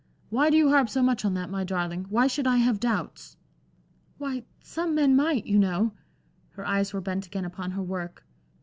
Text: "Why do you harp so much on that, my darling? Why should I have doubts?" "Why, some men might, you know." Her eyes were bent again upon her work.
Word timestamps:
"Why 0.31 0.49
do 0.49 0.57
you 0.57 0.69
harp 0.69 0.89
so 0.89 1.03
much 1.03 1.23
on 1.23 1.35
that, 1.35 1.51
my 1.51 1.63
darling? 1.63 2.07
Why 2.09 2.25
should 2.25 2.47
I 2.47 2.57
have 2.57 2.79
doubts?" 2.79 3.37
"Why, 4.17 4.45
some 4.63 4.95
men 4.95 5.15
might, 5.15 5.45
you 5.45 5.59
know." 5.59 5.91
Her 6.53 6.65
eyes 6.65 6.91
were 6.91 7.01
bent 7.01 7.27
again 7.27 7.45
upon 7.45 7.69
her 7.69 7.83
work. 7.83 8.25